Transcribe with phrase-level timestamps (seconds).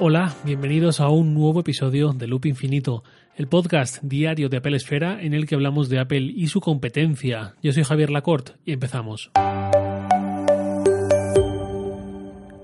[0.00, 3.02] Hola, bienvenidos a un nuevo episodio de Loop Infinito,
[3.34, 7.56] el podcast diario de Apple Esfera en el que hablamos de Apple y su competencia.
[7.64, 9.32] Yo soy Javier Lacorte y empezamos.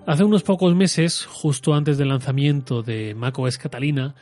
[0.06, 4.14] Hace unos pocos meses, justo antes del lanzamiento de macOS Catalina,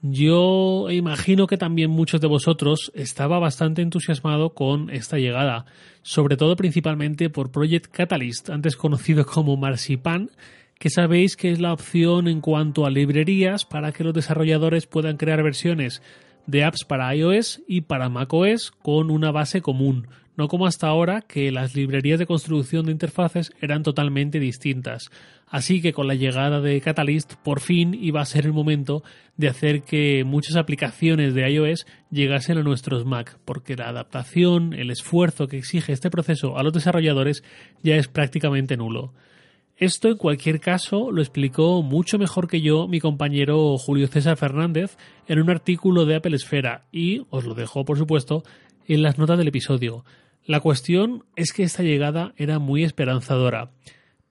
[0.00, 5.66] yo imagino que también muchos de vosotros estaba bastante entusiasmado con esta llegada,
[6.00, 10.30] sobre todo principalmente por Project Catalyst, antes conocido como Marzipan,
[10.78, 15.16] que sabéis que es la opción en cuanto a librerías para que los desarrolladores puedan
[15.16, 16.02] crear versiones
[16.46, 21.22] de apps para iOS y para macOS con una base común, no como hasta ahora
[21.22, 25.10] que las librerías de construcción de interfaces eran totalmente distintas.
[25.46, 29.04] Así que con la llegada de Catalyst por fin iba a ser el momento
[29.36, 34.90] de hacer que muchas aplicaciones de iOS llegasen a nuestros Mac, porque la adaptación, el
[34.90, 37.44] esfuerzo que exige este proceso a los desarrolladores
[37.82, 39.12] ya es prácticamente nulo.
[39.76, 44.96] Esto en cualquier caso lo explicó mucho mejor que yo mi compañero Julio César Fernández
[45.26, 48.44] en un artículo de Apple Esfera y os lo dejo por supuesto
[48.86, 50.04] en las notas del episodio.
[50.46, 53.72] La cuestión es que esta llegada era muy esperanzadora.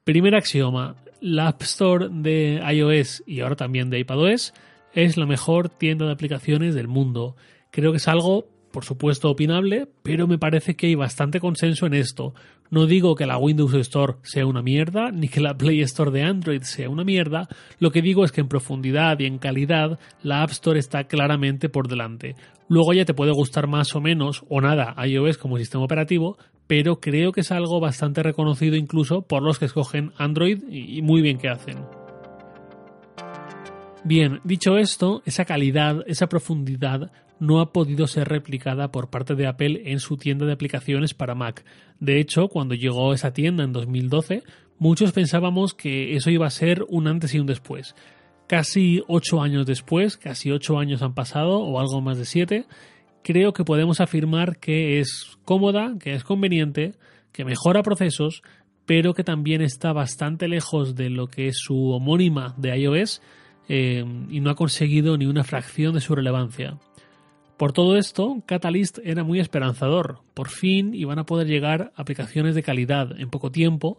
[0.05, 4.53] Primer axioma, la App Store de iOS y ahora también de iPadOS
[4.93, 7.35] es la mejor tienda de aplicaciones del mundo.
[7.71, 11.93] Creo que es algo por supuesto opinable, pero me parece que hay bastante consenso en
[11.93, 12.33] esto.
[12.71, 16.23] No digo que la Windows Store sea una mierda, ni que la Play Store de
[16.23, 20.41] Android sea una mierda, lo que digo es que en profundidad y en calidad la
[20.41, 22.35] App Store está claramente por delante.
[22.67, 26.99] Luego ya te puede gustar más o menos, o nada, iOS como sistema operativo, pero
[26.99, 31.37] creo que es algo bastante reconocido incluso por los que escogen Android y muy bien
[31.37, 31.77] que hacen.
[34.05, 39.47] Bien, dicho esto, esa calidad, esa profundidad no ha podido ser replicada por parte de
[39.47, 41.65] Apple en su tienda de aplicaciones para Mac.
[41.99, 44.43] De hecho, cuando llegó esa tienda en 2012,
[44.79, 47.95] muchos pensábamos que eso iba a ser un antes y un después.
[48.47, 52.65] Casi ocho años después, casi ocho años han pasado, o algo más de siete,
[53.23, 56.93] creo que podemos afirmar que es cómoda, que es conveniente,
[57.31, 58.43] que mejora procesos,
[58.85, 63.21] pero que también está bastante lejos de lo que es su homónima de iOS
[63.69, 66.77] eh, y no ha conseguido ni una fracción de su relevancia.
[67.63, 70.19] Por todo esto, Catalyst era muy esperanzador.
[70.33, 73.95] Por fin iban a poder llegar aplicaciones de calidad en poco tiempo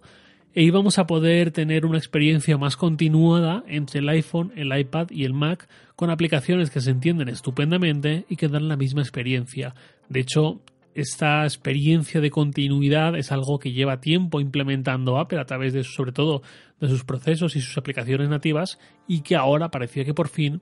[0.52, 5.24] e íbamos a poder tener una experiencia más continuada entre el iPhone, el iPad y
[5.24, 5.66] el Mac
[5.96, 9.74] con aplicaciones que se entienden estupendamente y que dan la misma experiencia.
[10.10, 10.60] De hecho,
[10.94, 16.12] esta experiencia de continuidad es algo que lleva tiempo implementando Apple a través de sobre
[16.12, 16.42] todo
[16.80, 20.60] de sus procesos y sus aplicaciones nativas y que ahora parecía que por fin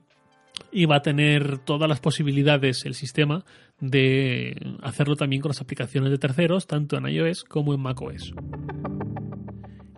[0.71, 3.45] y va a tener todas las posibilidades el sistema
[3.79, 8.33] de hacerlo también con las aplicaciones de terceros, tanto en iOS como en macOS.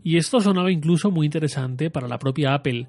[0.03, 2.88] Y esto sonaba incluso muy interesante para la propia Apple.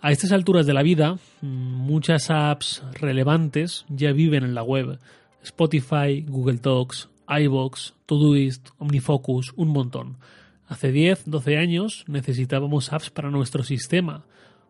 [0.00, 4.98] A estas alturas de la vida, muchas apps relevantes ya viven en la web.
[5.42, 10.16] Spotify, Google Talks, iBox, Todoist, OmniFocus, un montón.
[10.66, 14.24] Hace 10, 12 años necesitábamos apps para nuestro sistema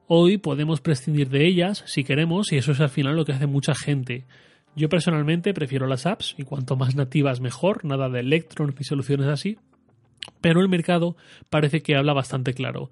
[0.08, 3.48] Hoy podemos prescindir de ellas si queremos y eso es al final lo que hace
[3.48, 4.24] mucha gente.
[4.76, 9.26] Yo personalmente prefiero las apps y cuanto más nativas mejor, nada de Electron y soluciones
[9.26, 9.58] así.
[10.40, 11.16] Pero el mercado
[11.50, 12.88] parece que habla bastante claro.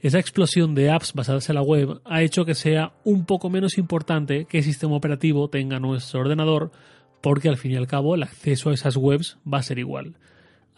[0.00, 3.78] Esa explosión de apps basadas en la web ha hecho que sea un poco menos
[3.78, 6.72] importante el sistema operativo tenga nuestro ordenador
[7.20, 10.16] porque al fin y al cabo el acceso a esas webs va a ser igual.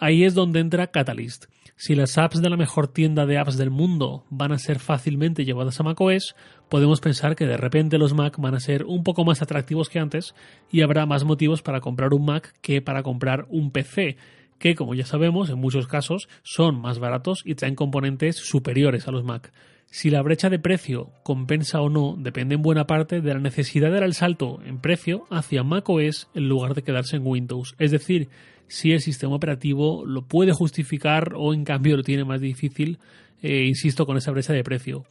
[0.02, 1.44] Ahí es donde entra Catalyst.
[1.76, 5.44] Si las apps de la mejor tienda de apps del mundo van a ser fácilmente
[5.44, 6.34] llevadas a macOS,
[6.70, 9.98] podemos pensar que de repente los Mac van a ser un poco más atractivos que
[9.98, 10.34] antes
[10.72, 14.16] y habrá más motivos para comprar un Mac que para comprar un PC,
[14.58, 19.10] que como ya sabemos en muchos casos son más baratos y traen componentes superiores a
[19.10, 19.52] los Mac.
[19.90, 23.88] Si la brecha de precio compensa o no depende en buena parte de la necesidad
[23.88, 27.74] de dar el salto en precio hacia macOS en lugar de quedarse en Windows.
[27.78, 28.28] Es decir,
[28.70, 32.98] si el sistema operativo lo puede justificar o en cambio lo tiene más difícil,
[33.42, 35.04] eh, insisto, con esa brecha de precio.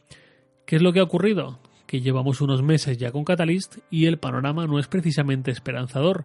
[0.64, 1.60] ¿Qué es lo que ha ocurrido?
[1.86, 6.24] Que llevamos unos meses ya con Catalyst y el panorama no es precisamente esperanzador.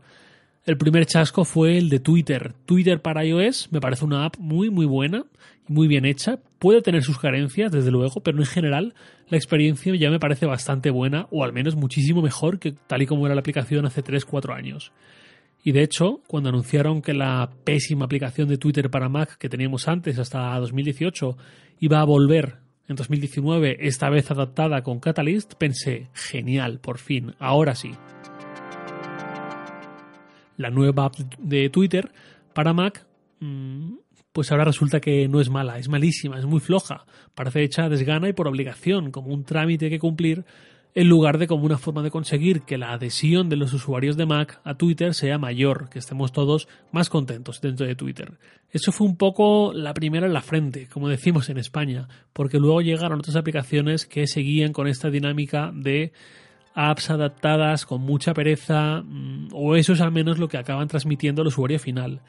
[0.64, 2.54] El primer chasco fue el de Twitter.
[2.66, 5.26] Twitter para iOS me parece una app muy muy buena
[5.68, 6.40] y muy bien hecha.
[6.58, 8.94] Puede tener sus carencias, desde luego, pero en general
[9.28, 13.08] la experiencia ya me parece bastante buena o al menos muchísimo mejor que tal y
[13.08, 14.94] como era la aplicación hace 3-4 años.
[15.66, 19.88] Y de hecho, cuando anunciaron que la pésima aplicación de Twitter para Mac que teníamos
[19.88, 21.36] antes hasta 2018
[21.80, 22.58] iba a volver
[22.88, 27.90] en 2019, esta vez adaptada con Catalyst, pensé, genial, por fin, ahora sí.
[30.56, 32.12] La nueva app de Twitter
[32.54, 33.08] para Mac
[33.40, 33.96] mm,
[34.34, 38.30] pues ahora resulta que no es mala, es malísima, es muy floja, parece hecha desgana
[38.30, 40.46] y por obligación, como un trámite que cumplir,
[40.96, 44.26] en lugar de como una forma de conseguir que la adhesión de los usuarios de
[44.26, 48.40] Mac a Twitter sea mayor, que estemos todos más contentos dentro de Twitter.
[48.72, 52.82] Eso fue un poco la primera en la frente, como decimos en España, porque luego
[52.82, 56.14] llegaron otras aplicaciones que seguían con esta dinámica de
[56.74, 61.42] apps adaptadas con mucha pereza, mm, o eso es al menos lo que acaban transmitiendo
[61.42, 62.22] el usuario final.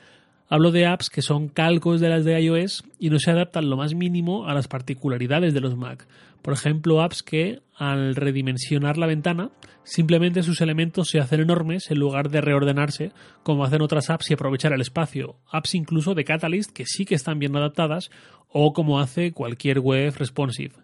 [0.49, 3.77] Hablo de apps que son calcos de las de iOS y no se adaptan lo
[3.77, 6.07] más mínimo a las particularidades de los Mac.
[6.41, 9.51] Por ejemplo, apps que, al redimensionar la ventana,
[9.83, 13.11] simplemente sus elementos se hacen enormes en lugar de reordenarse
[13.43, 15.35] como hacen otras apps y aprovechar el espacio.
[15.51, 18.11] Apps incluso de Catalyst que sí que están bien adaptadas
[18.49, 20.75] o como hace cualquier web responsive.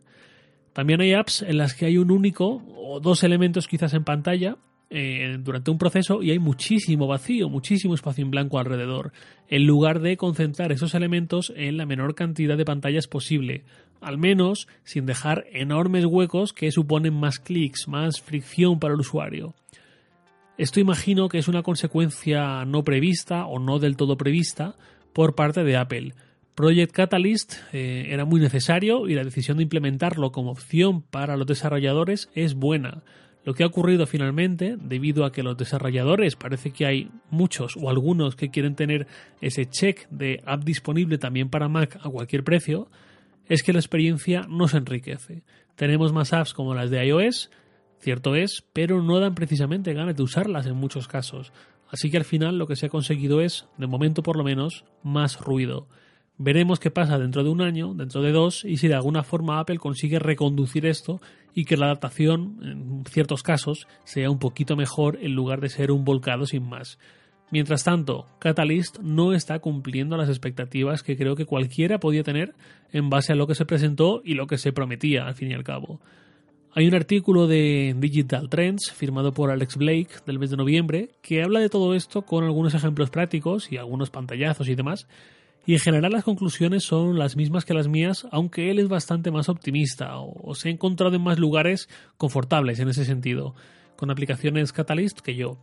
[0.72, 4.56] También hay apps en las que hay un único o dos elementos quizás en pantalla
[4.92, 9.12] eh, durante un proceso y hay muchísimo vacío, muchísimo espacio en blanco alrededor,
[9.48, 13.64] en lugar de concentrar esos elementos en la menor cantidad de pantallas posible,
[14.00, 19.54] al menos sin dejar enormes huecos que suponen más clics, más fricción para el usuario.
[20.58, 24.76] Esto imagino que es una consecuencia no prevista o no del todo prevista
[25.12, 26.12] por parte de Apple
[26.54, 31.46] Project Catalyst eh, era muy necesario y la decisión de implementarlo como opción para los
[31.46, 33.02] desarrolladores es buena.
[33.44, 37.90] Lo que ha ocurrido finalmente, debido a que los desarrolladores parece que hay muchos o
[37.90, 39.08] algunos que quieren tener
[39.40, 42.88] ese check de app disponible también para Mac a cualquier precio,
[43.48, 45.42] es que la experiencia no se enriquece.
[45.74, 47.50] Tenemos más apps como las de iOS,
[47.98, 51.52] cierto es, pero no dan precisamente ganas de usarlas en muchos casos.
[51.88, 54.84] Así que al final lo que se ha conseguido es, de momento por lo menos,
[55.02, 55.88] más ruido.
[56.38, 59.60] Veremos qué pasa dentro de un año, dentro de dos, y si de alguna forma
[59.60, 61.20] Apple consigue reconducir esto
[61.54, 65.92] y que la adaptación, en ciertos casos, sea un poquito mejor en lugar de ser
[65.92, 66.98] un volcado sin más.
[67.50, 72.54] Mientras tanto, Catalyst no está cumpliendo las expectativas que creo que cualquiera podía tener
[72.92, 75.54] en base a lo que se presentó y lo que se prometía, al fin y
[75.54, 76.00] al cabo.
[76.74, 81.42] Hay un artículo de Digital Trends firmado por Alex Blake del mes de noviembre que
[81.42, 85.06] habla de todo esto con algunos ejemplos prácticos y algunos pantallazos y demás
[85.64, 89.30] y en general las conclusiones son las mismas que las mías, aunque él es bastante
[89.30, 93.54] más optimista o, se ha encontrado en más lugares confortables en ese sentido,
[93.96, 95.58] con aplicaciones Catalyst que yo.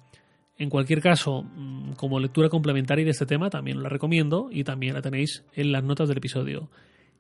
[0.58, 4.94] En cualquier caso, mm, como lectura complementaria de este tema, también la recomiendo y también
[4.94, 6.70] la tenéis en las notas del episodio.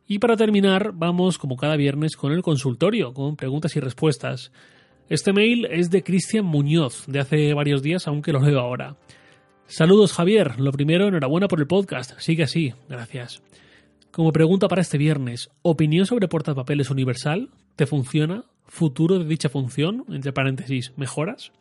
[0.07, 4.51] Y para terminar, vamos como cada viernes con el consultorio, con preguntas y respuestas.
[5.07, 8.95] Este mail es de Cristian Muñoz, de hace varios días, aunque lo leo ahora.
[9.69, 13.43] Saludos Javier, lo primero, enhorabuena por el podcast, sigue así, gracias.
[14.09, 17.49] Como pregunta para este viernes, ¿opinión sobre portapapeles universal?
[17.75, 18.45] ¿Te funciona?
[18.65, 20.05] ¿Futuro de dicha función?
[20.09, 21.51] Entre paréntesis, ¿mejoras?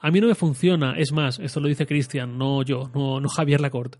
[0.00, 3.28] A mí no me funciona, es más, esto lo dice Cristian, no yo, no, no
[3.28, 3.98] Javier Lacorte.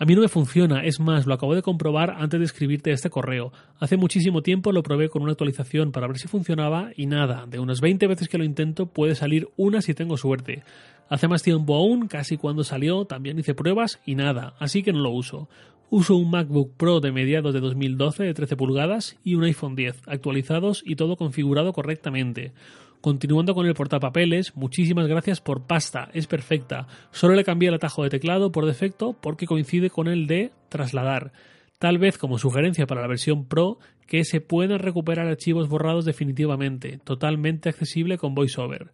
[0.00, 3.10] A mí no me funciona, es más, lo acabo de comprobar antes de escribirte este
[3.10, 3.52] correo.
[3.80, 7.58] Hace muchísimo tiempo lo probé con una actualización para ver si funcionaba y nada, de
[7.58, 10.62] unas 20 veces que lo intento puede salir una si tengo suerte.
[11.08, 15.00] Hace más tiempo aún, casi cuando salió, también hice pruebas y nada, así que no
[15.00, 15.48] lo uso.
[15.90, 20.02] Uso un MacBook Pro de mediados de 2012 de 13 pulgadas y un iPhone 10,
[20.06, 22.52] actualizados y todo configurado correctamente.
[23.00, 26.88] Continuando con el portapapeles, muchísimas gracias por pasta, es perfecta.
[27.10, 31.32] Solo le cambié el atajo de teclado por defecto porque coincide con el de trasladar.
[31.78, 36.98] Tal vez como sugerencia para la versión Pro que se puedan recuperar archivos borrados definitivamente,
[37.04, 38.90] totalmente accesible con VoiceOver.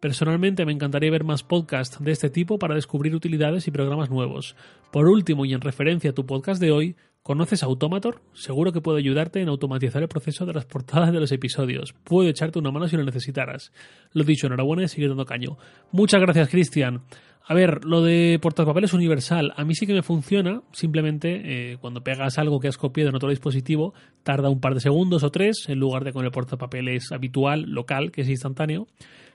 [0.00, 4.56] Personalmente me encantaría ver más podcasts de este tipo para descubrir utilidades y programas nuevos.
[4.92, 8.22] Por último, y en referencia a tu podcast de hoy, ¿Conoces Automator?
[8.34, 11.92] Seguro que puedo ayudarte en automatizar el proceso de las portadas de los episodios.
[12.04, 13.72] Puedo echarte una mano si lo necesitaras.
[14.12, 15.58] Lo dicho, enhorabuena y sigue dando caño.
[15.90, 17.02] Muchas gracias, Cristian.
[17.44, 20.62] A ver, lo de portapapeles universal, a mí sí que me funciona.
[20.70, 24.80] Simplemente eh, cuando pegas algo que has copiado en otro dispositivo, tarda un par de
[24.80, 28.86] segundos o tres, en lugar de con el portapapeles habitual, local, que es instantáneo.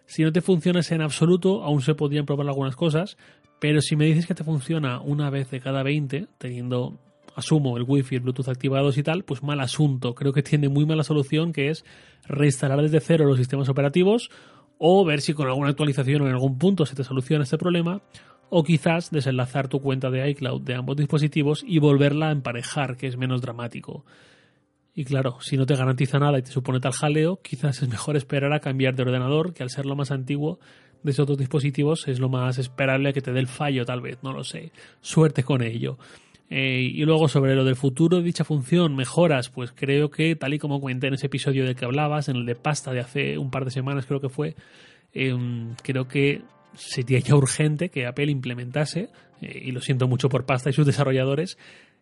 [0.06, 3.18] Si no te funciona en absoluto, aún se podrían probar algunas cosas,
[3.60, 6.98] pero si me dices que te funciona una vez de cada 20, teniendo
[7.36, 10.16] asumo, el wifi, el Bluetooth activados y tal, pues mal asunto.
[10.16, 11.86] Creo que tiene muy mala solución que es
[12.28, 14.30] reinstalar desde cero los sistemas operativos
[14.78, 18.02] o ver si con alguna actualización o en algún punto se te soluciona este problema
[18.50, 23.08] o quizás desenlazar tu cuenta de iCloud de ambos dispositivos y volverla a emparejar, que
[23.08, 24.04] es menos dramático.
[24.94, 28.18] Y claro, si no te garantiza nada y te supone tal jaleo, quizás es mejor
[28.18, 30.60] esperar a cambiar de ordenador, que al ser lo más antiguo
[31.04, 34.20] de esos otros dispositivos es lo más esperable que te dé el fallo, tal vez,
[34.22, 34.72] no lo sé.
[35.00, 35.98] Suerte con ello.
[36.50, 40.54] Eh, y luego sobre lo del futuro de dicha función, mejoras, pues creo que tal
[40.54, 43.38] y como comenté en ese episodio del que hablabas, en el de pasta de hace
[43.38, 44.56] un par de semanas creo que fue,
[45.14, 46.42] em, creo que
[46.74, 49.10] sería ya urgente que Apple implementase,
[49.42, 51.58] eh, y lo siento mucho por pasta y sus desarrolladores,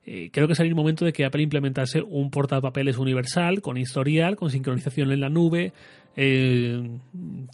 [0.06, 4.36] eh, creo que sería el momento de que Apple implementase un portapapeles universal con historial,
[4.36, 5.74] con sincronización en la nube,
[6.15, 6.98] eh,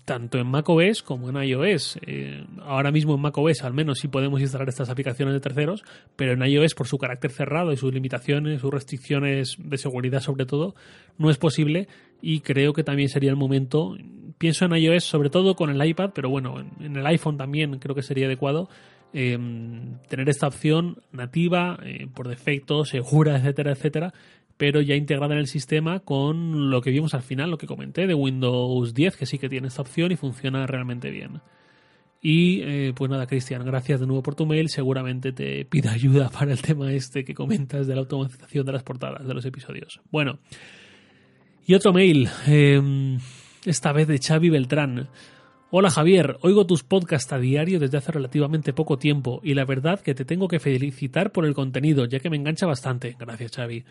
[0.06, 2.00] tanto en macOS como en iOS.
[2.06, 5.84] Eh, ahora mismo en macOS al menos sí podemos instalar estas aplicaciones de terceros,
[6.16, 10.46] pero en iOS por su carácter cerrado y sus limitaciones, sus restricciones de seguridad sobre
[10.46, 10.75] todo,
[11.18, 11.88] no es posible
[12.22, 13.98] y creo que también sería el momento,
[14.38, 17.96] pienso en iOS sobre todo con el iPad, pero bueno, en el iPhone también creo
[17.96, 18.70] que sería adecuado
[19.18, 24.14] Em, tener esta opción nativa, eh, por defecto, segura, etcétera, etcétera,
[24.58, 28.08] pero ya integrada en el sistema con lo que vimos al final, lo que comenté
[28.08, 31.40] de Windows 10, que sí que tiene esta opción y funciona realmente bien.
[32.22, 34.68] Y eh, pues nada, Cristian, gracias de nuevo por tu mail.
[34.68, 38.84] Seguramente te pido ayuda para el tema este que comentas de la automatización de las
[38.84, 40.02] portadas de los episodios.
[40.12, 40.40] Bueno,
[41.66, 43.18] y otro mail, em,
[43.66, 45.08] esta vez de Xavi Beltrán.
[45.77, 50.00] Hola Javier, oigo tus podcasts a diario desde hace relativamente poco tiempo y la verdad
[50.00, 53.17] que te tengo que felicitar por el contenido, ya que me engancha bastante.
[53.20, 53.84] Gracias Xavi.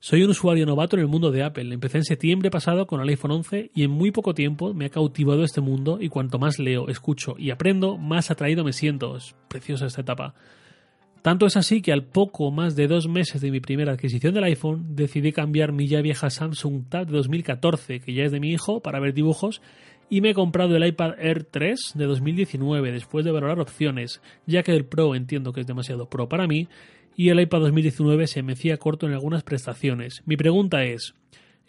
[0.00, 1.74] Soy un usuario novato en el mundo de Apple.
[1.74, 4.88] Empecé en septiembre pasado con el iPhone 11 y en muy poco tiempo me ha
[4.88, 9.14] cautivado este mundo y cuanto más leo, escucho y aprendo, más atraído me siento.
[9.14, 10.34] Es preciosa esta etapa.
[11.20, 14.44] Tanto es así que al poco más de dos meses de mi primera adquisición del
[14.44, 18.52] iPhone decidí cambiar mi ya vieja Samsung Tab de 2014, que ya es de mi
[18.52, 19.60] hijo, para ver dibujos
[20.08, 24.62] y me he comprado el iPad Air 3 de 2019 después de valorar opciones, ya
[24.62, 26.68] que el Pro entiendo que es demasiado Pro para mí
[27.16, 30.22] y el iPad 2019 se me hacía corto en algunas prestaciones.
[30.26, 31.14] Mi pregunta es,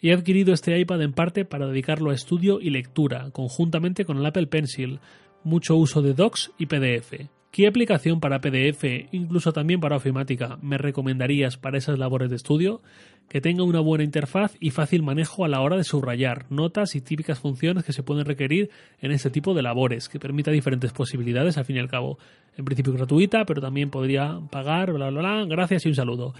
[0.00, 4.26] he adquirido este iPad en parte para dedicarlo a estudio y lectura, conjuntamente con el
[4.26, 5.00] Apple Pencil,
[5.44, 7.37] mucho uso de docs y PDF.
[7.50, 12.82] ¿Qué aplicación para PDF, incluso también para ofimática, me recomendarías para esas labores de estudio?
[13.28, 17.00] Que tenga una buena interfaz y fácil manejo a la hora de subrayar, notas y
[17.00, 21.56] típicas funciones que se pueden requerir en este tipo de labores, que permita diferentes posibilidades
[21.56, 22.18] al fin y al cabo.
[22.56, 25.44] En principio gratuita, pero también podría pagar, bla, bla, bla.
[25.46, 26.34] Gracias y un saludo.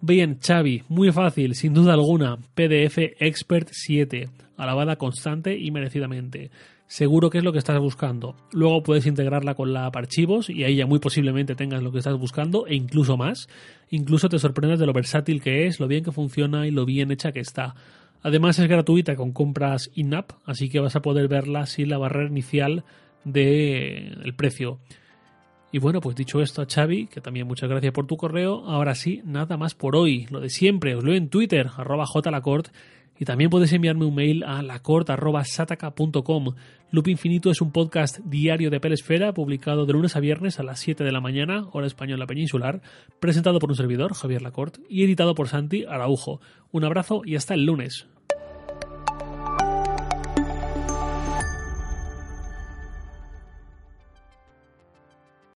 [0.00, 2.36] Bien, Xavi, muy fácil, sin duda alguna.
[2.54, 6.50] PDF Expert 7, alabada constante y merecidamente
[6.92, 8.36] seguro que es lo que estás buscando.
[8.52, 11.96] Luego puedes integrarla con la app archivos y ahí ya muy posiblemente tengas lo que
[11.96, 13.48] estás buscando e incluso más.
[13.88, 17.10] Incluso te sorprendes de lo versátil que es, lo bien que funciona y lo bien
[17.10, 17.74] hecha que está.
[18.20, 22.28] Además es gratuita con compras in-app, así que vas a poder verla sin la barrera
[22.28, 22.84] inicial
[23.24, 24.78] del el precio.
[25.72, 28.94] Y bueno, pues dicho esto a Xavi, que también muchas gracias por tu correo, ahora
[28.94, 30.26] sí, nada más por hoy.
[30.30, 32.68] Lo de siempre, os leo en Twitter, arroba jlacort,
[33.18, 36.54] y también puedes enviarme un mail a lacort.sataka.com.
[36.90, 40.80] Loop Infinito es un podcast diario de Pelesfera, publicado de lunes a viernes a las
[40.80, 42.82] 7 de la mañana, hora española peninsular,
[43.20, 46.40] presentado por un servidor, Javier Lacort, y editado por Santi Araujo.
[46.70, 48.08] Un abrazo y hasta el lunes.